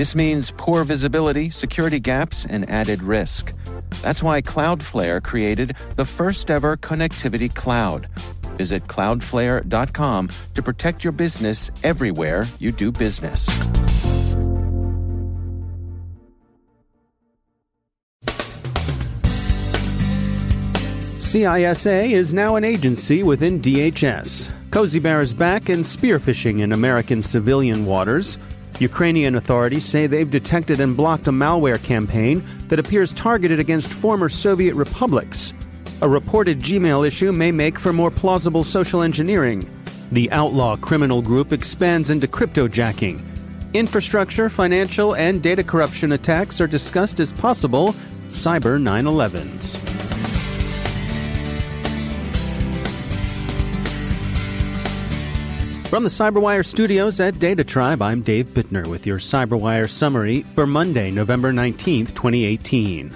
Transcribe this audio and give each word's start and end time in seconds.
This 0.00 0.14
means 0.14 0.50
poor 0.56 0.82
visibility, 0.84 1.50
security 1.50 2.00
gaps, 2.00 2.46
and 2.46 2.66
added 2.70 3.02
risk. 3.02 3.52
That's 4.00 4.22
why 4.22 4.40
Cloudflare 4.40 5.22
created 5.22 5.76
the 5.96 6.06
first 6.06 6.50
ever 6.50 6.78
connectivity 6.78 7.54
cloud. 7.54 8.08
Visit 8.56 8.86
cloudflare.com 8.86 10.30
to 10.54 10.62
protect 10.62 11.04
your 11.04 11.12
business 11.12 11.70
everywhere 11.84 12.46
you 12.58 12.72
do 12.72 12.90
business. 12.90 13.46
CISA 21.18 22.10
is 22.10 22.32
now 22.32 22.56
an 22.56 22.64
agency 22.64 23.22
within 23.22 23.60
DHS. 23.60 24.50
Cozy 24.70 24.98
Bear 24.98 25.20
is 25.20 25.34
back 25.34 25.68
and 25.68 25.84
spearphishing 25.84 26.60
in 26.60 26.72
American 26.72 27.20
civilian 27.20 27.84
waters. 27.84 28.38
Ukrainian 28.80 29.34
authorities 29.34 29.84
say 29.84 30.06
they've 30.06 30.30
detected 30.30 30.80
and 30.80 30.96
blocked 30.96 31.28
a 31.28 31.30
malware 31.30 31.82
campaign 31.82 32.42
that 32.68 32.78
appears 32.78 33.12
targeted 33.12 33.60
against 33.60 33.92
former 33.92 34.28
Soviet 34.28 34.74
republics. 34.74 35.52
A 36.00 36.08
reported 36.08 36.60
Gmail 36.60 37.06
issue 37.06 37.30
may 37.30 37.52
make 37.52 37.78
for 37.78 37.92
more 37.92 38.10
plausible 38.10 38.64
social 38.64 39.02
engineering. 39.02 39.68
The 40.12 40.30
outlaw 40.32 40.76
criminal 40.76 41.20
group 41.20 41.52
expands 41.52 42.08
into 42.08 42.26
cryptojacking. 42.26 43.22
Infrastructure, 43.74 44.48
financial, 44.48 45.14
and 45.14 45.42
data 45.42 45.62
corruption 45.62 46.12
attacks 46.12 46.60
are 46.60 46.66
discussed 46.66 47.20
as 47.20 47.32
possible 47.32 47.94
cyber 48.30 48.80
9 48.80 49.04
11s. 49.04 49.99
From 55.90 56.04
the 56.04 56.08
CyberWire 56.08 56.64
studios 56.64 57.18
at 57.18 57.40
Data 57.40 57.64
Tribe, 57.64 58.00
I'm 58.00 58.22
Dave 58.22 58.46
Bittner 58.46 58.86
with 58.86 59.08
your 59.08 59.18
CyberWire 59.18 59.90
summary 59.90 60.42
for 60.54 60.64
Monday, 60.64 61.10
November 61.10 61.52
19th, 61.52 62.14
2018. 62.14 63.12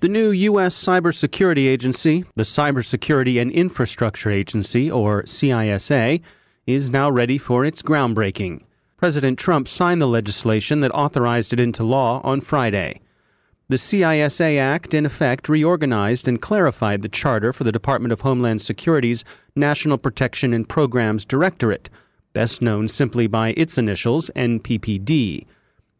The 0.00 0.08
new 0.08 0.30
U.S. 0.30 0.82
Cybersecurity 0.82 1.68
Agency, 1.68 2.24
the 2.36 2.44
Cybersecurity 2.44 3.38
and 3.38 3.52
Infrastructure 3.52 4.30
Agency, 4.30 4.90
or 4.90 5.24
CISA, 5.24 6.22
is 6.66 6.88
now 6.88 7.10
ready 7.10 7.36
for 7.36 7.66
its 7.66 7.82
groundbreaking. 7.82 8.62
President 8.96 9.38
Trump 9.38 9.68
signed 9.68 10.00
the 10.00 10.06
legislation 10.06 10.80
that 10.80 10.90
authorized 10.92 11.52
it 11.52 11.60
into 11.60 11.84
law 11.84 12.22
on 12.24 12.40
Friday. 12.40 12.98
The 13.70 13.76
CISA 13.76 14.58
Act, 14.58 14.94
in 14.94 15.06
effect, 15.06 15.48
reorganized 15.48 16.26
and 16.26 16.42
clarified 16.42 17.02
the 17.02 17.08
charter 17.08 17.52
for 17.52 17.62
the 17.62 17.70
Department 17.70 18.10
of 18.10 18.22
Homeland 18.22 18.60
Security's 18.62 19.24
National 19.54 19.96
Protection 19.96 20.52
and 20.52 20.68
Programs 20.68 21.24
Directorate, 21.24 21.88
best 22.32 22.60
known 22.60 22.88
simply 22.88 23.28
by 23.28 23.54
its 23.56 23.78
initials, 23.78 24.28
NPPD. 24.34 25.46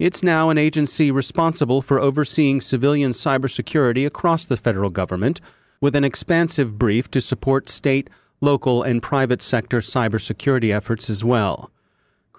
It's 0.00 0.20
now 0.20 0.50
an 0.50 0.58
agency 0.58 1.12
responsible 1.12 1.80
for 1.80 2.00
overseeing 2.00 2.60
civilian 2.60 3.12
cybersecurity 3.12 4.04
across 4.04 4.46
the 4.46 4.56
federal 4.56 4.90
government, 4.90 5.40
with 5.80 5.94
an 5.94 6.02
expansive 6.02 6.76
brief 6.76 7.08
to 7.12 7.20
support 7.20 7.68
state, 7.68 8.10
local, 8.40 8.82
and 8.82 9.00
private 9.00 9.42
sector 9.42 9.78
cybersecurity 9.78 10.74
efforts 10.74 11.08
as 11.08 11.22
well. 11.22 11.70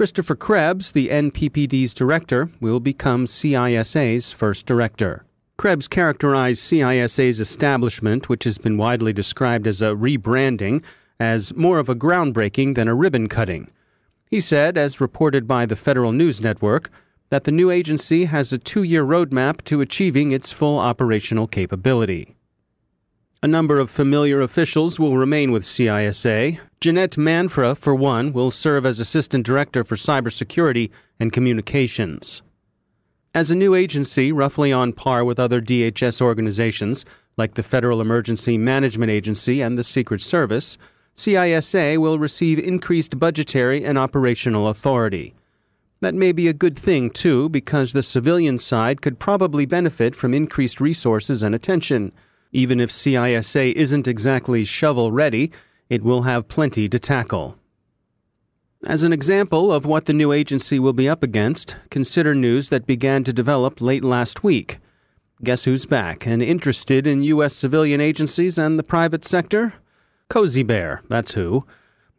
Christopher 0.02 0.34
Krebs, 0.36 0.94
the 0.94 1.10
NPPD's 1.10 1.94
director, 1.94 2.50
will 2.60 2.80
become 2.80 3.28
CISA's 3.28 4.32
first 4.32 4.66
director. 4.66 5.26
Krebs 5.58 5.88
characterized 5.88 6.60
CISA's 6.60 7.40
establishment, 7.40 8.28
which 8.28 8.46
has 8.46 8.58
been 8.58 8.78
widely 8.78 9.14
described 9.14 9.68
as 9.68 9.80
a 9.80 9.94
rebranding, 9.94 10.84
as 11.20 11.56
more 11.56 11.78
of 11.78 11.88
a 11.88 11.94
groundbreaking 11.94 12.74
than 12.74 12.88
a 12.88 12.96
ribbon 12.96 13.30
cutting. 13.30 13.70
He 14.26 14.42
said, 14.42 14.76
as 14.76 15.00
reported 15.00 15.48
by 15.48 15.68
the 15.68 15.76
Federal 15.76 16.12
News 16.12 16.42
Network, 16.42 16.90
that 17.30 17.44
the 17.44 17.52
new 17.52 17.70
agency 17.70 18.26
has 18.26 18.52
a 18.52 18.58
two 18.58 18.82
year 18.82 19.06
roadmap 19.06 19.64
to 19.66 19.82
achieving 19.82 20.32
its 20.32 20.52
full 20.52 20.80
operational 20.80 21.46
capability. 21.46 22.36
A 23.44 23.48
number 23.48 23.80
of 23.80 23.90
familiar 23.90 24.40
officials 24.40 25.00
will 25.00 25.18
remain 25.18 25.52
with 25.52 25.64
CISA. 25.64 26.60
Jeanette 26.80 27.18
Manfra, 27.18 27.76
for 27.76 27.96
one, 27.96 28.34
will 28.34 28.52
serve 28.52 28.86
as 28.86 29.00
Assistant 29.00 29.44
Director 29.44 29.84
for 29.84 29.96
Cybersecurity 29.96 30.92
and 31.20 31.34
Communications. 31.34 32.44
As 33.34 33.50
a 33.50 33.56
new 33.56 33.74
agency, 33.74 34.32
roughly 34.32 34.72
on 34.72 34.94
par 34.94 35.26
with 35.26 35.40
other 35.40 35.60
DHS 35.60 36.22
organizations, 36.22 37.04
like 37.36 37.56
the 37.56 37.64
Federal 37.64 38.00
Emergency 38.00 38.60
Management 38.60 39.12
Agency 39.12 39.60
and 39.60 39.76
the 39.76 39.84
Secret 39.84 40.22
Service, 40.22 40.78
CISA 41.16 41.98
will 41.98 42.20
receive 42.20 42.60
increased 42.60 43.18
budgetary 43.18 43.84
and 43.84 43.98
operational 43.98 44.68
authority. 44.68 45.34
That 46.00 46.14
may 46.14 46.32
be 46.32 46.48
a 46.48 46.54
good 46.54 46.78
thing, 46.78 47.10
too, 47.10 47.50
because 47.50 47.94
the 47.94 48.04
civilian 48.04 48.60
side 48.60 49.02
could 49.02 49.18
probably 49.18 49.66
benefit 49.66 50.16
from 50.16 50.36
increased 50.36 50.80
resources 50.80 51.42
and 51.42 51.56
attention. 51.56 52.12
Even 52.52 52.80
if 52.80 52.90
CISA 52.90 53.72
isn't 53.74 54.08
exactly 54.08 54.64
shovel 54.64 55.12
ready, 55.12 55.52
it 55.90 56.04
will 56.04 56.24
have 56.24 56.48
plenty 56.48 56.90
to 56.90 57.00
tackle. 57.00 57.58
As 58.86 59.04
an 59.04 59.14
example 59.14 59.72
of 59.72 59.86
what 59.86 60.06
the 60.06 60.14
new 60.14 60.32
agency 60.32 60.80
will 60.80 60.94
be 60.94 61.08
up 61.08 61.24
against, 61.24 61.76
consider 61.90 62.34
news 62.34 62.70
that 62.70 62.88
began 62.88 63.24
to 63.24 63.32
develop 63.32 63.80
late 63.80 64.04
last 64.04 64.44
week. 64.44 64.80
Guess 65.44 65.66
who's 65.66 65.86
back 65.86 66.26
and 66.26 66.42
interested 66.42 67.08
in 67.08 67.24
U.S. 67.24 67.56
civilian 67.56 68.02
agencies 68.02 68.58
and 68.58 68.78
the 68.78 68.84
private 68.84 69.24
sector? 69.24 69.76
Cozy 70.30 70.64
Bear, 70.64 71.04
that's 71.10 71.34
who. 71.34 71.66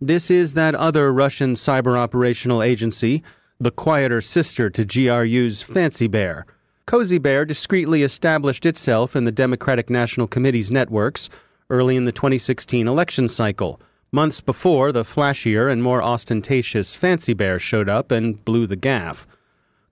This 0.00 0.30
is 0.30 0.54
that 0.54 0.74
other 0.74 1.12
Russian 1.12 1.54
cyber 1.54 1.96
operational 1.96 2.62
agency, 2.62 3.22
the 3.60 3.70
quieter 3.70 4.20
sister 4.20 4.70
to 4.70 4.84
GRU's 4.84 5.62
Fancy 5.62 6.06
Bear 6.06 6.46
Cozy 6.86 7.18
Bear 7.18 7.44
discreetly 7.44 8.02
established 8.02 8.66
itself 8.66 9.14
in 9.14 9.24
the 9.24 9.32
Democratic 9.32 9.88
National 9.88 10.26
Committee's 10.26 10.70
networks 10.70 11.30
early 11.70 11.96
in 11.96 12.04
the 12.04 12.12
2016 12.12 12.88
election 12.88 13.28
cycle, 13.28 13.80
months 14.10 14.40
before 14.40 14.90
the 14.90 15.04
flashier 15.04 15.70
and 15.70 15.82
more 15.82 16.02
ostentatious 16.02 16.94
Fancy 16.94 17.32
Bear 17.34 17.58
showed 17.58 17.88
up 17.88 18.10
and 18.10 18.44
blew 18.44 18.66
the 18.66 18.76
gaff. 18.76 19.26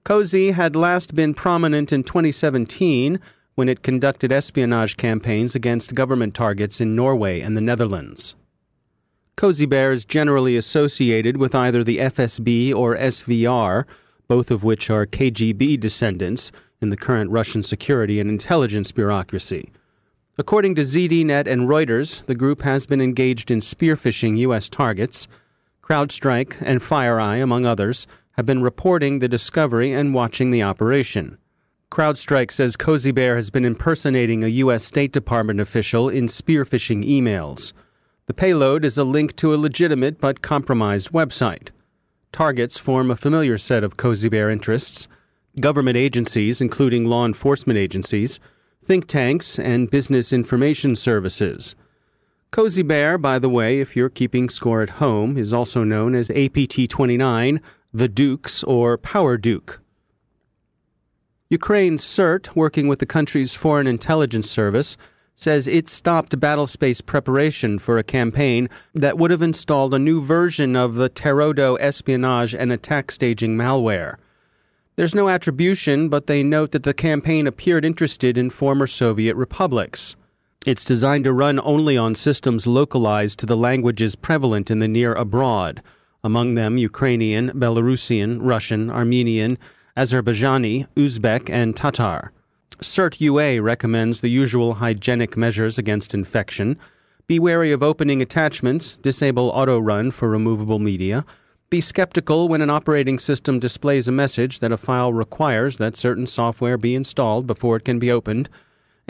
Cozy 0.05 0.51
had 0.51 0.75
last 0.75 1.15
been 1.15 1.33
prominent 1.33 1.93
in 1.93 2.03
2017 2.03 3.21
when 3.55 3.69
it 3.69 3.83
conducted 3.83 4.33
espionage 4.33 4.97
campaigns 4.97 5.55
against 5.55 5.95
government 5.95 6.35
targets 6.35 6.81
in 6.81 6.97
Norway 6.97 7.41
and 7.41 7.57
the 7.57 7.61
Netherlands. 7.61 8.35
Cozy 9.37 9.65
Bear 9.65 9.93
is 9.93 10.05
generally 10.05 10.57
associated 10.57 11.37
with 11.37 11.55
either 11.55 11.85
the 11.85 11.99
FSB 11.99 12.75
or 12.75 12.97
SVR, 12.97 13.85
both 14.27 14.51
of 14.51 14.65
which 14.65 14.91
are 14.91 15.07
KGB 15.07 15.79
descendants 15.79 16.51
in 16.81 16.91
the 16.91 16.97
current 16.97 17.31
Russian 17.31 17.63
security 17.63 18.21
and 18.21 18.31
intelligence 18.31 18.93
bureaucracy. 18.93 19.71
According 20.39 20.75
to 20.77 20.83
ZDNet 20.83 21.47
and 21.47 21.69
Reuters, 21.69 22.25
the 22.27 22.35
group 22.35 22.63
has 22.63 22.87
been 22.87 23.01
engaged 23.01 23.51
in 23.51 23.61
spearphishing 23.61 24.39
U.S. 24.39 24.69
targets. 24.69 25.29
CrowdStrike 25.83 26.57
and 26.61 26.81
FireEye, 26.81 27.43
among 27.43 27.67
others, 27.67 28.07
have 28.33 28.47
been 28.47 28.63
reporting 28.63 29.19
the 29.19 29.29
discovery 29.29 29.93
and 29.93 30.15
watching 30.15 30.51
the 30.51 30.63
operation. 30.63 31.37
CrowdStrike 31.91 32.53
says 32.53 32.77
Cozy 32.77 33.11
Bear 33.11 33.37
has 33.37 33.51
been 33.51 33.65
impersonating 33.65 34.43
a 34.43 34.49
U.S. 34.65 34.85
State 34.85 35.13
Department 35.13 35.61
official 35.61 36.09
in 36.09 36.29
spearphishing 36.29 37.05
emails. 37.05 37.73
The 38.27 38.35
payload 38.35 38.85
is 38.85 38.97
a 38.97 39.05
link 39.05 39.35
to 39.37 39.53
a 39.53 39.57
legitimate 39.59 40.21
but 40.21 40.41
compromised 40.41 41.11
website. 41.11 41.71
Targets 42.33 42.79
form 42.79 43.11
a 43.11 43.17
familiar 43.17 43.59
set 43.59 43.83
of 43.83 43.97
Cozy 43.97 44.29
Bear 44.29 44.49
interests 44.49 45.09
government 45.61 45.97
agencies, 45.97 46.61
including 46.61 47.05
law 47.05 47.25
enforcement 47.25 47.79
agencies, 47.79 48.41
think 48.85 49.07
tanks, 49.07 49.59
and 49.59 49.91
business 49.91 50.33
information 50.33 50.97
services. 50.97 51.75
Cozy 52.51 52.83
Bear, 52.83 53.17
by 53.17 53.39
the 53.39 53.49
way, 53.49 53.81
if 53.81 53.95
you're 53.95 54.09
keeping 54.09 54.49
score 54.49 54.83
at 54.83 54.99
home, 54.99 55.37
is 55.37 55.55
also 55.55 55.85
known 55.85 56.15
as 56.15 56.31
APT 56.31 56.91
29, 56.91 57.61
the 57.93 58.09
Dukes, 58.09 58.65
or 58.65 58.99
Power 58.99 59.37
Duke. 59.37 59.81
Ukraine's 61.49 62.05
CERT, 62.05 62.55
working 62.57 62.89
with 62.89 62.99
the 62.99 63.07
country's 63.07 63.55
foreign 63.55 63.87
intelligence 63.87 64.51
service, 64.51 64.97
says 65.35 65.67
it 65.67 65.89
stopped 65.89 66.39
battlespace 66.39 67.05
preparation 67.05 67.79
for 67.79 67.99
a 67.99 68.05
campaign 68.05 68.69
that 68.95 69.17
would 69.17 69.31
have 69.31 69.43
installed 69.43 69.95
a 69.95 69.99
new 69.99 70.23
version 70.23 70.77
of 70.77 70.97
the 70.97 71.09
Pterodo 71.09 71.77
espionage 71.81 72.55
and 72.55 72.73
attack 72.73 73.11
staging 73.11 73.57
malware. 73.57 74.17
There's 75.01 75.15
no 75.15 75.31
attribution, 75.31 76.11
but 76.11 76.27
they 76.27 76.43
note 76.43 76.73
that 76.73 76.83
the 76.83 76.93
campaign 76.93 77.47
appeared 77.47 77.87
interested 77.87 78.37
in 78.37 78.51
former 78.51 78.87
Soviet 78.87 79.35
republics. 79.35 80.15
It's 80.67 80.85
designed 80.85 81.25
to 81.25 81.33
run 81.33 81.59
only 81.61 81.97
on 81.97 82.15
systems 82.15 82.67
localized 82.67 83.39
to 83.39 83.47
the 83.47 83.57
languages 83.57 84.15
prevalent 84.15 84.71
in 84.71 84.79
the 84.79 84.89
near 84.89 85.15
abroad, 85.15 85.83
among 86.23 86.53
them 86.53 86.77
Ukrainian, 86.77 87.49
Belarusian, 87.53 88.41
Russian, 88.43 88.91
Armenian, 88.91 89.57
Azerbaijani, 89.97 90.87
Uzbek, 90.97 91.49
and 91.49 91.75
Tatar. 91.75 92.31
CERT 92.83 93.23
UA 93.23 93.63
recommends 93.63 94.21
the 94.21 94.29
usual 94.29 94.75
hygienic 94.75 95.35
measures 95.35 95.79
against 95.79 96.13
infection. 96.13 96.79
Be 97.27 97.39
wary 97.39 97.73
of 97.73 97.83
opening 97.83 98.21
attachments, 98.21 98.97
disable 98.97 99.49
auto 99.49 99.79
run 99.79 100.11
for 100.11 100.29
removable 100.29 100.79
media. 100.79 101.25
Be 101.71 101.81
skeptical 101.81 102.49
when 102.49 102.61
an 102.61 102.71
operating 102.71 103.19
system 103.19 103.61
displays 103.61 104.09
a 104.09 104.13
message 104.13 104.59
that 104.59 104.73
a 104.73 104.77
file 104.77 105.13
requires 105.13 105.79
that 105.79 105.97
certain 105.97 106.27
software 106.27 106.77
be 106.77 106.95
installed 106.95 107.47
before 107.47 107.77
it 107.77 107.85
can 107.85 107.99
be 107.99 108.11
opened 108.11 108.49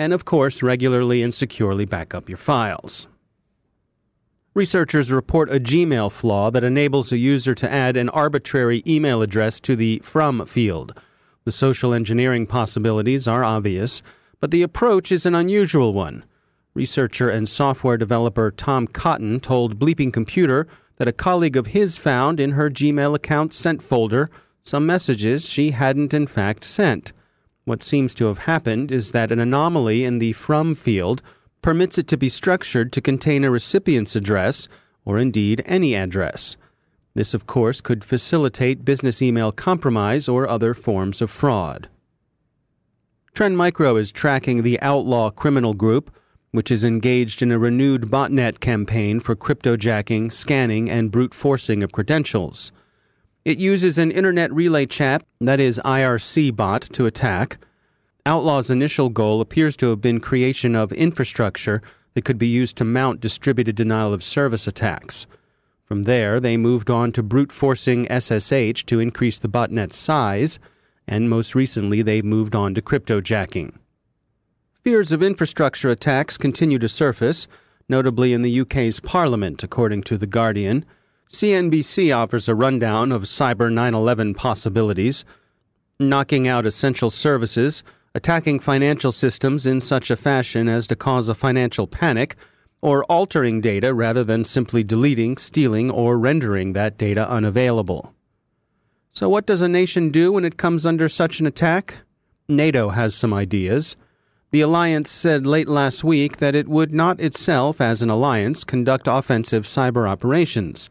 and 0.01 0.15
of 0.15 0.25
course, 0.25 0.63
regularly 0.63 1.23
and 1.23 1.35
securely 1.35 1.85
back 1.85 2.15
up 2.15 2.27
your 2.27 2.39
files. 2.39 3.07
Researchers 4.55 5.13
report 5.13 5.51
a 5.51 5.61
Gmail 5.61 6.11
flaw 6.11 6.51
that 6.51 6.65
enables 6.65 7.13
a 7.13 7.19
user 7.19 7.55
to 7.55 7.71
add 7.71 7.99
an 7.99 8.09
arbitrary 8.09 8.83
email 8.87 9.21
address 9.21 9.61
to 9.61 9.77
the 9.77 10.01
From 10.03 10.47
field. 10.47 10.99
The 11.45 11.53
social 11.53 11.93
engineering 11.93 12.47
possibilities 12.47 13.29
are 13.29 13.45
obvious, 13.45 14.03
but 14.41 14.51
the 14.51 14.63
approach 14.63 15.13
is 15.13 15.27
an 15.27 15.35
unusual 15.35 15.93
one. 15.93 16.25
Researcher 16.73 17.29
and 17.29 17.47
software 17.47 17.99
developer 17.99 18.51
Tim 18.51 18.89
Cotten 18.89 19.43
told 19.43 19.79
Bleeping 19.79 20.15
Computer 20.15 20.67
that 21.01 21.09
a 21.09 21.13
colleague 21.13 21.57
of 21.57 21.69
his 21.69 21.97
found 21.97 22.39
in 22.39 22.51
her 22.51 22.69
Gmail 22.69 23.15
account 23.15 23.55
sent 23.55 23.83
folder 23.83 24.29
some 24.61 24.85
messages 24.85 25.49
she 25.49 25.71
hadn't 25.71 26.13
in 26.13 26.27
fact 26.27 26.63
sent. 26.63 27.15
What 27.65 27.83
seems 27.83 28.13
to 28.17 28.27
have 28.27 28.41
happened 28.41 28.93
is 28.93 29.13
that 29.13 29.33
an 29.33 29.41
anomaly 29.41 30.05
in 30.05 30.19
the 30.19 30.35
from 30.35 30.75
field 30.75 31.23
permits 31.63 31.97
it 31.97 32.07
to 32.09 32.19
be 32.19 32.29
structured 32.29 32.93
to 32.93 33.01
contain 33.01 33.45
a 33.45 33.51
recipient's 33.51 34.15
address, 34.15 34.69
or 35.07 35.19
indeed 35.19 35.63
any 35.65 35.97
address. 35.97 36.59
This, 37.15 37.33
of 37.33 37.47
course, 37.47 37.81
could 37.81 38.05
facilitate 38.05 38.85
business 38.85 39.23
email 39.23 39.53
compromise 39.53 40.29
or 40.29 40.47
other 40.47 40.75
forms 40.75 41.23
of 41.23 41.31
fraud. 41.31 41.89
Trend 43.33 43.57
Micro 43.57 43.97
is 43.97 44.13
tracking 44.13 44.65
the 44.65 44.79
outlaw 44.83 45.31
criminal 45.31 45.73
group, 45.73 46.15
which 46.53 46.71
is 46.71 46.85
engaged 46.85 47.43
in 47.43 47.53
a 47.53 47.59
renewed 47.59 48.03
botnet 48.03 48.61
campaign 48.61 49.21
for 49.21 49.37
cryptojacking, 49.37 50.33
scanning, 50.33 50.91
and 50.91 51.11
brute 51.11 51.35
forcing 51.35 51.83
of 51.83 51.93
credentials. 51.93 52.73
It 53.45 53.59
uses 53.59 53.99
an 53.99 54.11
Internet 54.11 54.53
Relay 54.53 54.87
Chat, 54.87 55.25
that 55.41 55.61
is 55.61 55.81
IRC 55.85 56.55
bot, 56.57 56.83
to 56.93 57.07
attack. 57.07 57.59
Outlaw's 58.27 58.71
initial 58.71 59.09
goal 59.09 59.41
appears 59.41 59.77
to 59.79 59.91
have 59.91 60.01
been 60.01 60.21
creation 60.21 60.77
of 60.77 60.93
infrastructure 60.93 61.81
that 62.15 62.25
could 62.25 62.39
be 62.39 62.49
used 62.49 62.77
to 62.77 62.85
mount 62.85 63.21
distributed 63.21 63.77
denial 63.77 64.13
of 64.13 64.23
service 64.23 64.67
attacks. 64.67 65.27
From 65.87 66.03
there, 66.03 66.39
they 66.39 66.57
moved 66.57 66.91
on 66.91 67.13
to 67.13 67.23
brute 67.23 67.51
forcing 67.51 68.07
SSH 68.11 68.85
to 68.87 69.01
increase 69.01 69.39
the 69.39 69.49
botnet's 69.49 69.97
size, 69.97 70.59
and 71.07 71.31
most 71.31 71.55
recently, 71.55 72.03
they 72.03 72.23
moved 72.23 72.55
on 72.55 72.75
to 72.75 72.83
cryptojacking. 72.83 73.73
Fears 74.83 75.13
of 75.13 75.23
infrastructure 75.23 75.91
attacks 75.91 76.39
continue 76.39 76.79
to 76.79 76.89
surface, 76.89 77.47
notably 77.87 78.33
in 78.33 78.41
the 78.41 78.61
UK's 78.61 78.99
Parliament, 78.99 79.63
according 79.63 80.03
to 80.05 80.17
The 80.17 80.27
Guardian. 80.27 80.87
CNBC 81.29 82.17
offers 82.17 82.49
a 82.49 82.55
rundown 82.55 83.13
of 83.13 83.25
Cyber 83.25 83.71
9 83.71 83.93
11 83.93 84.33
possibilities, 84.33 85.27
knocking 85.99 86.49
out 86.49 86.65
essential 86.65 87.11
services, 87.11 87.83
attacking 88.15 88.59
financial 88.59 89.13
systems 89.13 89.67
in 89.67 89.83
such 89.83 90.11
a 90.11 90.17
fashion 90.17 90.67
as 90.67 90.87
to 90.87 90.97
cause 90.97 91.29
a 91.29 91.35
financial 91.35 91.87
panic, 91.87 92.35
or 92.81 93.05
altering 93.05 93.61
data 93.61 93.93
rather 93.93 94.25
than 94.25 94.47
simply 94.47 94.83
deleting, 94.83 95.37
stealing, 95.37 95.91
or 95.91 96.19
rendering 96.19 96.73
that 96.73 96.97
data 96.97 97.29
unavailable. 97.29 98.15
So, 99.11 99.29
what 99.29 99.45
does 99.45 99.61
a 99.61 99.69
nation 99.69 100.09
do 100.09 100.33
when 100.33 100.47
it 100.47 100.57
comes 100.57 100.87
under 100.87 101.07
such 101.07 101.39
an 101.39 101.47
attack? 101.47 101.99
NATO 102.49 102.89
has 102.89 103.15
some 103.15 103.35
ideas. 103.35 103.95
The 104.53 104.63
alliance 104.63 105.13
said 105.13 105.47
late 105.47 105.69
last 105.69 106.03
week 106.03 106.39
that 106.39 106.57
it 106.57 106.67
would 106.67 106.93
not 106.93 107.21
itself, 107.21 107.81
as 107.81 108.03
an 108.03 108.11
alliance, 108.11 108.65
conduct 108.65 109.07
offensive 109.07 109.63
cyber 109.63 110.09
operations. 110.09 110.91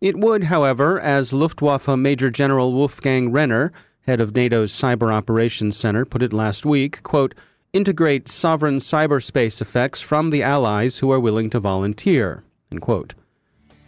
It 0.00 0.16
would, 0.16 0.44
however, 0.44 1.00
as 1.00 1.32
Luftwaffe 1.32 1.88
Major 1.88 2.30
General 2.30 2.72
Wolfgang 2.72 3.32
Renner, 3.32 3.72
head 4.06 4.20
of 4.20 4.34
NATO's 4.34 4.72
Cyber 4.72 5.12
Operations 5.12 5.76
Center, 5.76 6.04
put 6.04 6.22
it 6.22 6.32
last 6.32 6.64
week, 6.64 7.02
quote, 7.02 7.34
integrate 7.72 8.28
sovereign 8.28 8.78
cyberspace 8.78 9.60
effects 9.60 10.00
from 10.00 10.30
the 10.30 10.44
allies 10.44 10.98
who 10.98 11.10
are 11.10 11.20
willing 11.20 11.50
to 11.50 11.58
volunteer. 11.58 12.44
end 12.70 12.82
quote. 12.82 13.14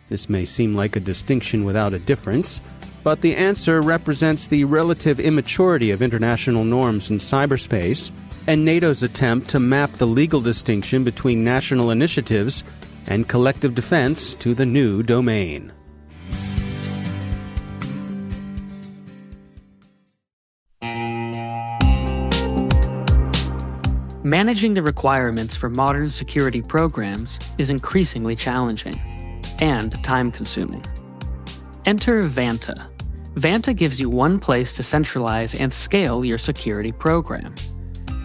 This 0.08 0.28
may 0.28 0.44
seem 0.44 0.74
like 0.74 0.96
a 0.96 1.00
distinction 1.00 1.64
without 1.64 1.92
a 1.92 1.98
difference, 2.00 2.60
but 3.04 3.20
the 3.20 3.36
answer 3.36 3.80
represents 3.80 4.48
the 4.48 4.64
relative 4.64 5.20
immaturity 5.20 5.92
of 5.92 6.02
international 6.02 6.64
norms 6.64 7.10
in 7.10 7.18
cyberspace 7.18 8.10
and 8.46 8.64
NATO's 8.64 9.02
attempt 9.02 9.48
to 9.50 9.60
map 9.60 9.90
the 9.92 10.06
legal 10.06 10.40
distinction 10.40 11.04
between 11.04 11.44
national 11.44 11.90
initiatives 11.90 12.64
and 13.06 13.28
collective 13.28 13.74
defense 13.74 14.34
to 14.34 14.54
the 14.54 14.66
new 14.66 15.02
domain. 15.02 15.72
Managing 24.22 24.72
the 24.72 24.82
requirements 24.82 25.54
for 25.54 25.68
modern 25.68 26.08
security 26.08 26.62
programs 26.62 27.38
is 27.58 27.68
increasingly 27.68 28.34
challenging 28.34 28.98
and 29.60 30.02
time 30.02 30.32
consuming. 30.32 30.82
Enter 31.84 32.24
Vanta. 32.24 32.88
Vanta 33.34 33.76
gives 33.76 34.00
you 34.00 34.08
one 34.08 34.38
place 34.38 34.74
to 34.76 34.82
centralize 34.82 35.54
and 35.54 35.70
scale 35.70 36.24
your 36.24 36.38
security 36.38 36.90
program. 36.90 37.54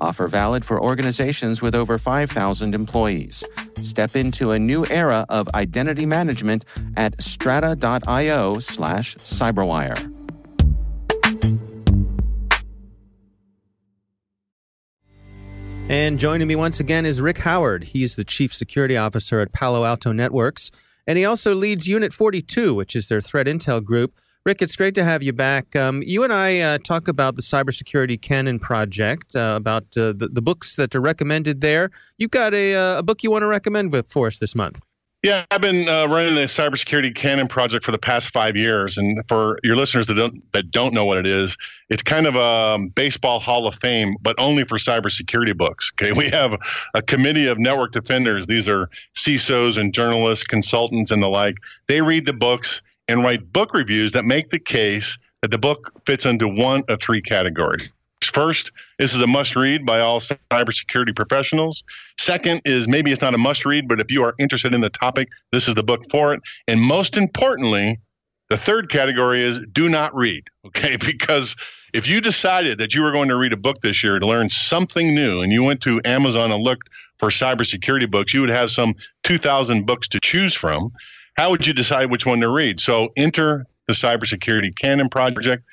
Offer 0.00 0.28
valid 0.28 0.64
for 0.64 0.80
organizations 0.80 1.62
with 1.62 1.74
over 1.74 1.98
5,000 1.98 2.74
employees. 2.74 3.44
Step 3.76 4.16
into 4.16 4.50
a 4.50 4.58
new 4.58 4.86
era 4.86 5.26
of 5.28 5.48
identity 5.54 6.06
management 6.06 6.64
at 6.96 7.20
strata.io 7.22 8.58
slash 8.58 9.16
cyberwire. 9.16 10.12
And 15.88 16.18
joining 16.18 16.48
me 16.48 16.56
once 16.56 16.80
again 16.80 17.06
is 17.06 17.20
Rick 17.20 17.38
Howard. 17.38 17.84
He's 17.84 18.16
the 18.16 18.24
Chief 18.24 18.52
Security 18.52 18.96
Officer 18.96 19.38
at 19.38 19.52
Palo 19.52 19.84
Alto 19.84 20.10
Networks, 20.10 20.72
and 21.06 21.16
he 21.16 21.24
also 21.24 21.54
leads 21.54 21.86
Unit 21.86 22.12
42, 22.12 22.74
which 22.74 22.96
is 22.96 23.06
their 23.06 23.20
threat 23.20 23.46
intel 23.46 23.84
group. 23.84 24.12
Rick, 24.46 24.62
it's 24.62 24.76
great 24.76 24.94
to 24.94 25.02
have 25.02 25.24
you 25.24 25.32
back. 25.32 25.74
Um, 25.74 26.04
you 26.06 26.22
and 26.22 26.32
I 26.32 26.60
uh, 26.60 26.78
talk 26.78 27.08
about 27.08 27.34
the 27.34 27.42
Cybersecurity 27.42 28.22
Canon 28.22 28.60
Project, 28.60 29.34
uh, 29.34 29.54
about 29.56 29.82
uh, 29.96 30.12
the, 30.12 30.30
the 30.30 30.40
books 30.40 30.76
that 30.76 30.94
are 30.94 31.00
recommended 31.00 31.62
there. 31.62 31.90
You've 32.16 32.30
got 32.30 32.54
a, 32.54 32.76
uh, 32.76 32.98
a 33.00 33.02
book 33.02 33.24
you 33.24 33.30
want 33.32 33.42
to 33.42 33.48
recommend 33.48 33.92
for 34.08 34.28
us 34.28 34.38
this 34.38 34.54
month. 34.54 34.78
Yeah, 35.24 35.44
I've 35.50 35.60
been 35.60 35.88
uh, 35.88 36.06
running 36.06 36.36
the 36.36 36.42
cybersecurity 36.42 37.12
canon 37.12 37.48
project 37.48 37.84
for 37.84 37.90
the 37.90 37.98
past 37.98 38.30
five 38.30 38.54
years, 38.54 38.98
and 38.98 39.20
for 39.26 39.58
your 39.64 39.74
listeners 39.74 40.06
that 40.06 40.14
don't 40.14 40.52
that 40.52 40.70
don't 40.70 40.94
know 40.94 41.06
what 41.06 41.18
it 41.18 41.26
is, 41.26 41.56
it's 41.90 42.02
kind 42.02 42.28
of 42.28 42.36
a 42.36 42.78
baseball 42.94 43.40
Hall 43.40 43.66
of 43.66 43.74
Fame, 43.74 44.14
but 44.20 44.36
only 44.38 44.62
for 44.62 44.78
cybersecurity 44.78 45.56
books. 45.56 45.90
Okay, 45.94 46.12
we 46.16 46.28
have 46.28 46.56
a 46.94 47.02
committee 47.02 47.48
of 47.48 47.58
network 47.58 47.90
defenders. 47.90 48.46
These 48.46 48.68
are 48.68 48.90
CISOs 49.16 49.76
and 49.76 49.92
journalists, 49.92 50.46
consultants, 50.46 51.10
and 51.10 51.20
the 51.20 51.28
like. 51.28 51.56
They 51.88 52.00
read 52.00 52.26
the 52.26 52.32
books 52.32 52.82
and 53.08 53.22
write 53.22 53.52
book 53.52 53.74
reviews 53.74 54.12
that 54.12 54.24
make 54.24 54.50
the 54.50 54.58
case 54.58 55.18
that 55.42 55.50
the 55.50 55.58
book 55.58 55.92
fits 56.06 56.26
into 56.26 56.48
one 56.48 56.82
of 56.88 57.00
three 57.00 57.22
categories. 57.22 57.88
First, 58.24 58.72
this 58.98 59.14
is 59.14 59.20
a 59.20 59.26
must 59.26 59.56
read 59.56 59.86
by 59.86 60.00
all 60.00 60.20
cybersecurity 60.20 61.14
professionals. 61.14 61.84
Second 62.18 62.62
is 62.64 62.88
maybe 62.88 63.12
it's 63.12 63.20
not 63.20 63.34
a 63.34 63.38
must 63.38 63.64
read, 63.64 63.88
but 63.88 64.00
if 64.00 64.10
you 64.10 64.24
are 64.24 64.34
interested 64.38 64.74
in 64.74 64.80
the 64.80 64.90
topic, 64.90 65.28
this 65.52 65.68
is 65.68 65.74
the 65.74 65.82
book 65.82 66.04
for 66.10 66.32
it. 66.32 66.40
And 66.66 66.80
most 66.80 67.16
importantly, 67.16 67.98
the 68.48 68.56
third 68.56 68.88
category 68.88 69.42
is 69.42 69.64
do 69.72 69.88
not 69.88 70.14
read, 70.14 70.44
okay? 70.66 70.96
Because 70.96 71.56
if 71.92 72.08
you 72.08 72.20
decided 72.20 72.78
that 72.78 72.94
you 72.94 73.02
were 73.02 73.12
going 73.12 73.28
to 73.28 73.36
read 73.36 73.52
a 73.52 73.56
book 73.56 73.80
this 73.80 74.02
year 74.02 74.18
to 74.18 74.26
learn 74.26 74.50
something 74.50 75.14
new 75.14 75.40
and 75.40 75.52
you 75.52 75.62
went 75.62 75.80
to 75.82 76.00
Amazon 76.04 76.52
and 76.52 76.62
looked 76.62 76.88
for 77.18 77.28
cybersecurity 77.28 78.10
books, 78.10 78.34
you 78.34 78.40
would 78.40 78.50
have 78.50 78.70
some 78.70 78.94
2,000 79.24 79.86
books 79.86 80.08
to 80.08 80.20
choose 80.20 80.54
from. 80.54 80.92
How 81.36 81.50
would 81.50 81.66
you 81.66 81.74
decide 81.74 82.10
which 82.10 82.26
one 82.26 82.40
to 82.40 82.48
read? 82.48 82.80
So 82.80 83.12
enter 83.16 83.66
the 83.86 83.92
Cybersecurity 83.92 84.74
Canon 84.76 85.08
Project 85.08 85.64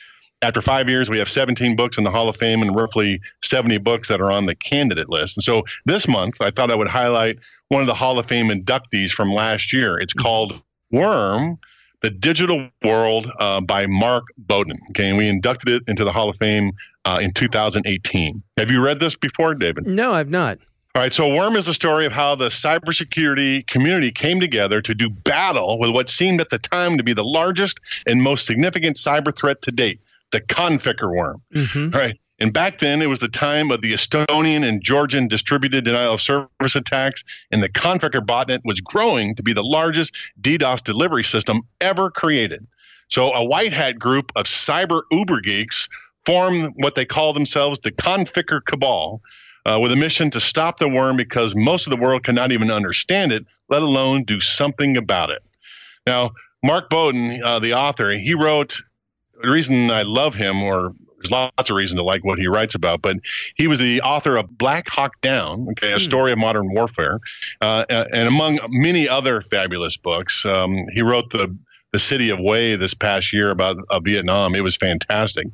after 0.43 0.61
five 0.61 0.89
years, 0.89 1.09
we 1.09 1.19
have 1.19 1.29
17 1.29 1.75
books 1.75 1.97
in 1.97 2.03
the 2.03 2.11
Hall 2.11 2.27
of 2.27 2.35
Fame 2.35 2.61
and 2.61 2.75
roughly 2.75 3.21
70 3.41 3.77
books 3.79 4.09
that 4.09 4.21
are 4.21 4.31
on 4.31 4.45
the 4.45 4.55
candidate 4.55 5.09
list. 5.09 5.37
And 5.37 5.43
so 5.43 5.63
this 5.85 6.07
month, 6.07 6.41
I 6.41 6.51
thought 6.51 6.69
I 6.69 6.75
would 6.75 6.89
highlight 6.89 7.39
one 7.69 7.81
of 7.81 7.87
the 7.87 7.93
Hall 7.93 8.19
of 8.19 8.25
Fame 8.25 8.47
inductees 8.47 9.11
from 9.11 9.31
last 9.31 9.73
year. 9.73 9.97
It's 9.97 10.13
called 10.13 10.61
Worm. 10.91 11.57
The 12.01 12.09
Digital 12.09 12.67
World 12.83 13.31
uh, 13.39 13.61
by 13.61 13.85
Mark 13.85 14.25
Bowden. 14.37 14.77
Okay, 14.89 15.07
and 15.07 15.17
we 15.17 15.29
inducted 15.29 15.69
it 15.69 15.83
into 15.87 16.03
the 16.03 16.11
Hall 16.11 16.27
of 16.27 16.35
Fame 16.35 16.73
uh, 17.05 17.19
in 17.21 17.31
2018. 17.31 18.43
Have 18.57 18.69
you 18.69 18.83
read 18.83 18.99
this 18.99 19.15
before, 19.15 19.55
David? 19.55 19.87
No, 19.87 20.11
I've 20.11 20.29
not. 20.29 20.59
All 20.95 21.01
right, 21.01 21.11
so 21.11 21.33
Worm 21.33 21.55
is 21.55 21.65
the 21.65 21.73
story 21.73 22.05
of 22.05 22.11
how 22.11 22.35
the 22.35 22.49
cybersecurity 22.49 23.65
community 23.65 24.11
came 24.11 24.39
together 24.39 24.79
to 24.79 24.93
do 24.93 25.09
battle 25.09 25.79
with 25.79 25.89
what 25.89 26.07
seemed 26.07 26.39
at 26.39 26.51
the 26.51 26.59
time 26.59 26.97
to 26.97 27.03
be 27.03 27.13
the 27.13 27.23
largest 27.23 27.79
and 28.05 28.21
most 28.21 28.45
significant 28.45 28.95
cyber 28.95 29.35
threat 29.35 29.63
to 29.63 29.71
date 29.71 30.01
the 30.31 30.39
Conficker 30.39 31.11
worm. 31.11 31.41
Mm-hmm. 31.51 31.97
Right. 31.97 32.19
And 32.37 32.53
back 32.53 32.77
then, 32.77 33.01
it 33.01 33.07
was 33.07 33.21
the 33.21 33.27
time 33.27 33.71
of 33.71 33.81
the 33.81 33.93
Estonian 33.93 34.67
and 34.67 34.83
Georgian 34.83 35.27
distributed 35.27 35.83
denial 35.83 36.13
of 36.13 36.21
service 36.21 36.75
attacks, 36.75 37.23
and 37.49 37.63
the 37.63 37.69
Conficker 37.69 38.23
botnet 38.23 38.59
was 38.63 38.79
growing 38.79 39.33
to 39.33 39.41
be 39.41 39.53
the 39.53 39.63
largest 39.63 40.15
DDoS 40.41 40.83
delivery 40.83 41.23
system 41.23 41.61
ever 41.81 42.11
created. 42.11 42.67
So, 43.07 43.33
a 43.33 43.43
white 43.43 43.73
hat 43.73 43.97
group 43.97 44.31
of 44.35 44.45
cyber 44.45 45.01
uber 45.11 45.41
geeks 45.41 45.89
formed 46.25 46.73
what 46.75 46.93
they 46.93 47.05
call 47.05 47.33
themselves 47.33 47.79
the 47.79 47.91
Conficker 47.91 48.63
Cabal, 48.63 49.21
uh, 49.65 49.79
with 49.81 49.91
a 49.91 49.95
mission 49.95 50.29
to 50.31 50.39
stop 50.39 50.79
the 50.79 50.87
worm 50.87 51.17
because 51.17 51.55
most 51.55 51.87
of 51.87 51.91
the 51.91 51.97
world 51.97 52.23
cannot 52.23 52.51
even 52.51 52.71
understand 52.71 53.31
it, 53.31 53.45
let 53.69 53.81
alone 53.81 54.23
do 54.23 54.39
something 54.39 54.97
about 54.97 55.29
it. 55.29 55.43
Now, 56.05 56.31
Mark 56.63 56.89
Bowden, 56.89 57.41
uh, 57.43 57.59
the 57.59 57.73
author, 57.73 58.11
he 58.11 58.33
wrote 58.33 58.81
the 59.41 59.51
reason 59.51 59.91
I 59.91 60.03
love 60.03 60.35
him, 60.35 60.63
or 60.63 60.93
there's 61.17 61.31
lots 61.31 61.69
of 61.69 61.75
reason 61.75 61.97
to 61.97 62.03
like 62.03 62.23
what 62.23 62.39
he 62.39 62.47
writes 62.47 62.75
about, 62.75 63.01
but 63.01 63.17
he 63.55 63.67
was 63.67 63.79
the 63.79 64.01
author 64.01 64.37
of 64.37 64.57
Black 64.57 64.87
Hawk 64.89 65.19
Down, 65.21 65.67
okay, 65.71 65.91
a 65.91 65.93
hmm. 65.93 65.99
story 65.99 66.31
of 66.31 66.37
modern 66.37 66.73
warfare, 66.73 67.19
uh, 67.61 67.85
and 67.89 68.27
among 68.27 68.59
many 68.69 69.07
other 69.07 69.41
fabulous 69.41 69.97
books. 69.97 70.45
Um, 70.45 70.85
he 70.91 71.01
wrote 71.01 71.29
the 71.31 71.55
the 71.91 71.99
City 71.99 72.31
of 72.31 72.39
Hue 72.39 72.75
this 72.75 72.95
past 72.95 73.33
year 73.33 73.51
about 73.51 73.77
uh, 73.87 73.99
Vietnam. 73.99 74.55
It 74.55 74.63
was 74.63 74.75
fantastic, 74.75 75.47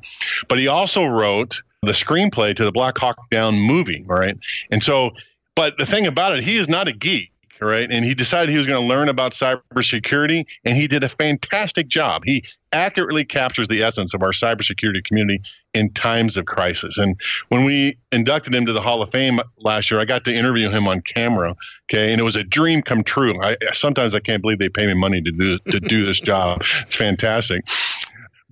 but 0.48 0.58
he 0.58 0.68
also 0.68 1.04
wrote 1.04 1.62
the 1.82 1.92
screenplay 1.92 2.54
to 2.54 2.64
the 2.64 2.72
Black 2.72 2.98
Hawk 2.98 3.30
Down 3.30 3.58
movie, 3.58 4.04
right? 4.06 4.36
And 4.70 4.82
so, 4.82 5.10
but 5.54 5.78
the 5.78 5.86
thing 5.86 6.06
about 6.06 6.36
it, 6.36 6.42
he 6.42 6.58
is 6.58 6.68
not 6.68 6.88
a 6.88 6.92
geek 6.92 7.32
right? 7.60 7.90
And 7.90 8.04
he 8.04 8.14
decided 8.14 8.50
he 8.50 8.58
was 8.58 8.66
going 8.66 8.80
to 8.80 8.86
learn 8.86 9.08
about 9.08 9.32
cybersecurity, 9.32 10.46
and 10.64 10.76
he 10.76 10.88
did 10.88 11.04
a 11.04 11.08
fantastic 11.08 11.88
job. 11.88 12.22
He 12.24 12.44
accurately 12.72 13.24
captures 13.24 13.68
the 13.68 13.82
essence 13.82 14.14
of 14.14 14.22
our 14.22 14.30
cybersecurity 14.30 15.04
community 15.04 15.42
in 15.74 15.92
times 15.92 16.36
of 16.36 16.46
crisis. 16.46 16.98
And 16.98 17.20
when 17.48 17.64
we 17.64 17.98
inducted 18.12 18.54
him 18.54 18.66
to 18.66 18.72
the 18.72 18.80
Hall 18.80 19.02
of 19.02 19.10
Fame 19.10 19.40
last 19.58 19.90
year, 19.90 20.00
I 20.00 20.04
got 20.04 20.24
to 20.24 20.34
interview 20.34 20.70
him 20.70 20.88
on 20.88 21.00
camera. 21.00 21.54
Okay, 21.90 22.12
and 22.12 22.20
it 22.20 22.24
was 22.24 22.36
a 22.36 22.44
dream 22.44 22.82
come 22.82 23.02
true. 23.02 23.40
I 23.42 23.56
sometimes 23.72 24.14
I 24.14 24.20
can't 24.20 24.42
believe 24.42 24.58
they 24.58 24.68
pay 24.68 24.86
me 24.86 24.94
money 24.94 25.20
to 25.20 25.30
do 25.30 25.58
to 25.70 25.80
do 25.80 26.06
this 26.06 26.20
job. 26.20 26.62
It's 26.82 26.96
fantastic. 26.96 27.64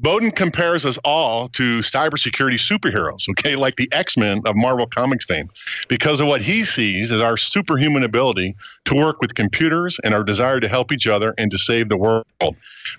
Bowden 0.00 0.31
compares 0.31 0.87
us 0.87 0.97
all 1.05 1.49
to 1.50 1.78
cybersecurity 1.81 2.55
superheroes, 2.55 3.28
okay, 3.31 3.57
like 3.57 3.75
the 3.76 3.88
X 3.90 4.17
Men 4.17 4.43
of 4.47 4.55
Marvel 4.55 4.87
Comics 4.87 5.25
fame, 5.25 5.50
because 5.88 6.21
of 6.21 6.28
what 6.28 6.40
he 6.40 6.62
sees 6.62 7.11
as 7.11 7.21
our 7.21 7.37
superhuman 7.37 8.05
ability 8.05 8.55
to 8.85 8.95
work 8.95 9.21
with 9.21 9.35
computers 9.35 9.99
and 10.02 10.14
our 10.14 10.23
desire 10.23 10.61
to 10.61 10.69
help 10.69 10.93
each 10.93 11.09
other 11.09 11.35
and 11.37 11.50
to 11.50 11.59
save 11.59 11.88
the 11.88 11.97
world. 11.97 12.25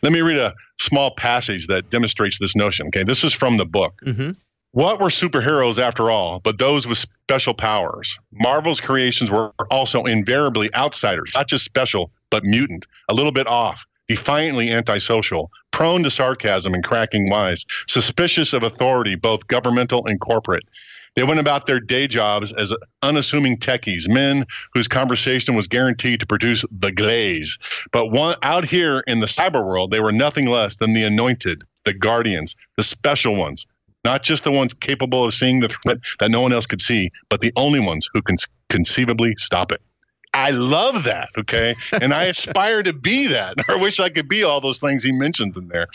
Let 0.04 0.12
me 0.12 0.22
read 0.22 0.38
a 0.38 0.56
small 0.78 1.12
passage 1.16 1.68
that 1.68 1.90
demonstrates 1.90 2.38
this 2.38 2.56
notion, 2.56 2.88
okay? 2.88 3.04
This 3.04 3.24
is 3.24 3.34
from 3.34 3.56
the 3.56 3.66
book. 3.66 4.02
Mm-hmm. 4.06 4.32
What 4.72 5.00
were 5.00 5.08
superheroes 5.08 5.80
after 5.80 6.12
all, 6.12 6.42
but 6.42 6.60
those 6.60 6.86
with 6.86 6.98
special 6.98 7.54
powers? 7.54 8.20
Marvel's 8.32 8.82
creations 8.82 9.32
were 9.32 9.54
also 9.72 10.04
invariably 10.04 10.70
outsiders, 10.76 11.32
not 11.34 11.48
just 11.48 11.66
special, 11.66 12.12
but 12.30 12.44
mutant, 12.44 12.86
a 13.08 13.14
little 13.14 13.32
bit 13.32 13.48
off 13.48 13.86
defiantly 14.10 14.72
antisocial, 14.72 15.52
prone 15.80 16.04
to 16.04 16.12
sarcasm 16.12 16.74
and 16.74 16.84
cracking 16.84 17.30
wise, 17.30 17.66
suspicious 17.88 18.52
of 18.52 18.64
authority, 18.64 19.16
both 19.16 19.48
governmental 19.48 20.06
and 20.08 20.20
corporate. 20.20 20.66
They 21.16 21.24
went 21.24 21.40
about 21.40 21.68
their 21.68 21.80
day 21.80 22.06
jobs 22.06 22.52
as 22.52 22.74
unassuming 23.02 23.60
techies, 23.60 24.10
men 24.10 24.46
whose 24.74 24.90
conversation 24.90 25.56
was 25.56 25.70
guaranteed 25.70 26.20
to 26.20 26.26
produce 26.26 26.66
the 26.70 26.92
glaze. 26.92 27.58
But 27.94 28.08
one, 28.08 28.36
out 28.44 28.66
here 28.66 29.02
in 29.08 29.22
the 29.22 29.26
cyber 29.26 29.66
world, 29.66 29.92
they 29.92 30.02
were 30.02 30.12
nothing 30.12 30.48
less 30.48 30.76
than 30.76 30.92
the 30.92 31.06
anointed, 31.06 31.64
the 31.86 31.94
guardians, 31.94 32.58
the 32.76 32.84
special 32.84 33.38
ones, 33.38 33.66
not 34.04 34.22
just 34.22 34.44
the 34.44 34.52
ones 34.52 34.74
capable 34.74 35.24
of 35.24 35.34
seeing 35.34 35.62
the 35.62 35.70
threat 35.70 36.00
that 36.20 36.30
no 36.30 36.42
one 36.42 36.52
else 36.52 36.66
could 36.66 36.82
see, 36.82 37.10
but 37.30 37.40
the 37.40 37.54
only 37.56 37.80
ones 37.80 38.10
who 38.14 38.22
can 38.22 38.36
conceivably 38.68 39.34
stop 39.38 39.72
it. 39.72 39.82
I 40.40 40.52
love 40.52 41.04
that. 41.04 41.30
Okay. 41.38 41.76
And 41.92 42.14
I 42.14 42.26
aspire 42.26 42.82
to 42.82 42.94
be 42.94 43.28
that. 43.28 43.56
I 43.68 43.76
wish 43.76 44.00
I 44.00 44.08
could 44.10 44.30
be 44.30 44.44
all 44.44 44.62
those 44.62 44.80
things 44.80 45.04
he 45.04 45.12
mentioned 45.12 45.58
in 45.58 45.68
there. 45.68 45.88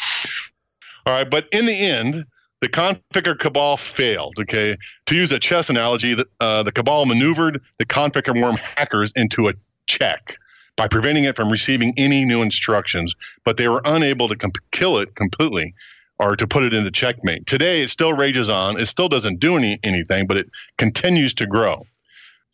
All 1.06 1.14
right. 1.14 1.28
But 1.28 1.48
in 1.50 1.64
the 1.64 1.72
end, 1.72 2.26
the 2.60 2.68
Conficker 2.68 3.38
cabal 3.38 3.78
failed. 3.78 4.34
Okay. 4.40 4.76
To 5.06 5.14
use 5.14 5.32
a 5.32 5.38
chess 5.38 5.70
analogy, 5.70 6.14
uh, 6.40 6.62
the 6.62 6.72
cabal 6.72 7.06
maneuvered 7.06 7.62
the 7.78 7.86
Conficker 7.86 8.38
worm 8.38 8.56
hackers 8.56 9.12
into 9.16 9.48
a 9.48 9.54
check 9.86 10.36
by 10.76 10.88
preventing 10.88 11.24
it 11.24 11.36
from 11.36 11.50
receiving 11.50 11.94
any 11.96 12.26
new 12.26 12.42
instructions, 12.42 13.16
but 13.44 13.56
they 13.56 13.68
were 13.68 13.80
unable 13.84 14.28
to 14.28 14.36
comp- 14.36 14.58
kill 14.72 14.98
it 14.98 15.14
completely 15.14 15.72
or 16.18 16.36
to 16.36 16.46
put 16.46 16.64
it 16.64 16.74
into 16.74 16.90
checkmate. 16.90 17.46
Today, 17.46 17.82
it 17.82 17.88
still 17.88 18.12
rages 18.12 18.50
on. 18.50 18.78
It 18.78 18.86
still 18.86 19.08
doesn't 19.08 19.40
do 19.40 19.56
any, 19.56 19.78
anything, 19.82 20.26
but 20.26 20.36
it 20.36 20.50
continues 20.76 21.34
to 21.34 21.46
grow 21.46 21.86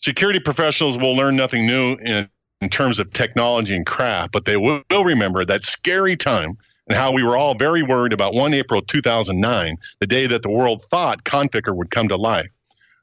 security 0.00 0.40
professionals 0.40 0.98
will 0.98 1.14
learn 1.14 1.36
nothing 1.36 1.66
new 1.66 1.96
in, 2.00 2.28
in 2.60 2.68
terms 2.68 2.98
of 2.98 3.12
technology 3.12 3.74
and 3.74 3.86
craft, 3.86 4.32
but 4.32 4.44
they 4.44 4.56
will, 4.56 4.82
will 4.90 5.04
remember 5.04 5.44
that 5.44 5.64
scary 5.64 6.16
time 6.16 6.56
and 6.88 6.96
how 6.96 7.12
we 7.12 7.22
were 7.22 7.36
all 7.36 7.54
very 7.54 7.82
worried 7.82 8.12
about 8.12 8.34
1 8.34 8.52
April 8.54 8.82
2009, 8.82 9.76
the 10.00 10.06
day 10.06 10.26
that 10.26 10.42
the 10.42 10.50
world 10.50 10.82
thought 10.82 11.24
Conficker 11.24 11.74
would 11.74 11.90
come 11.90 12.08
to 12.08 12.16
life. 12.16 12.48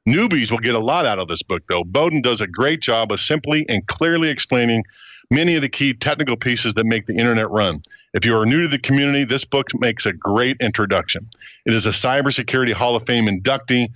Newbies 0.06 0.50
will 0.50 0.58
get 0.58 0.74
a 0.74 0.78
lot 0.78 1.06
out 1.06 1.18
of 1.18 1.28
this 1.28 1.42
book, 1.42 1.62
though. 1.68 1.84
Bowden 1.84 2.20
does 2.20 2.40
a 2.40 2.46
great 2.46 2.80
job 2.80 3.12
of 3.12 3.20
simply 3.20 3.66
and 3.68 3.86
clearly 3.86 4.30
explaining 4.30 4.84
many 5.30 5.54
of 5.54 5.62
the 5.62 5.68
key 5.68 5.92
technical 5.92 6.36
pieces 6.36 6.74
that 6.74 6.84
make 6.84 7.06
the 7.06 7.16
internet 7.16 7.50
run. 7.50 7.82
If 8.14 8.24
you 8.24 8.38
are 8.38 8.46
new 8.46 8.62
to 8.62 8.68
the 8.68 8.78
community, 8.78 9.24
this 9.24 9.44
book 9.44 9.68
makes 9.78 10.06
a 10.06 10.12
great 10.12 10.56
introduction. 10.60 11.28
It 11.66 11.74
is 11.74 11.84
a 11.86 11.90
Cybersecurity 11.90 12.72
Hall 12.72 12.96
of 12.96 13.04
Fame 13.04 13.26
inductee, 13.26 13.88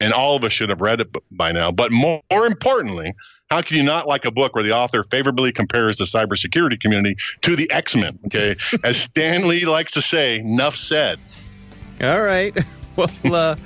and 0.00 0.12
all 0.12 0.36
of 0.36 0.44
us 0.44 0.52
should 0.52 0.68
have 0.68 0.80
read 0.80 1.00
it 1.00 1.14
by 1.30 1.52
now. 1.52 1.70
But 1.70 1.92
more, 1.92 2.22
more 2.30 2.46
importantly, 2.46 3.14
how 3.50 3.62
can 3.62 3.76
you 3.76 3.82
not 3.82 4.06
like 4.06 4.24
a 4.24 4.30
book 4.30 4.54
where 4.54 4.64
the 4.64 4.72
author 4.72 5.02
favorably 5.02 5.52
compares 5.52 5.96
the 5.96 6.04
cybersecurity 6.04 6.80
community 6.80 7.16
to 7.42 7.56
the 7.56 7.70
X 7.70 7.96
Men? 7.96 8.18
Okay, 8.26 8.56
as 8.84 8.96
Stan 8.96 9.48
Lee 9.48 9.64
likes 9.64 9.92
to 9.92 10.02
say, 10.02 10.40
"Enough 10.40 10.76
said." 10.76 11.18
All 12.00 12.20
right. 12.20 12.56
Well, 12.98 13.10
uh, 13.32 13.56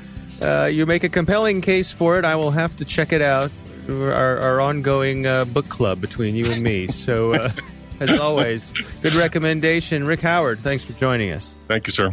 uh, 0.42 0.66
you 0.66 0.84
make 0.84 1.04
a 1.04 1.08
compelling 1.08 1.62
case 1.62 1.90
for 1.90 2.18
it. 2.18 2.26
I 2.26 2.36
will 2.36 2.50
have 2.50 2.76
to 2.76 2.84
check 2.84 3.14
it 3.14 3.22
out. 3.22 3.50
Our, 3.88 4.38
our 4.38 4.60
ongoing 4.60 5.26
uh, 5.26 5.46
book 5.46 5.70
club 5.70 6.02
between 6.02 6.34
you 6.34 6.52
and 6.52 6.62
me. 6.62 6.86
So, 6.88 7.32
uh, 7.32 7.50
as 8.00 8.10
always, 8.18 8.72
good 9.00 9.14
recommendation, 9.14 10.06
Rick 10.06 10.20
Howard. 10.20 10.58
Thanks 10.58 10.84
for 10.84 10.92
joining 10.92 11.32
us. 11.32 11.54
Thank 11.66 11.86
you, 11.86 11.92
sir. 11.92 12.12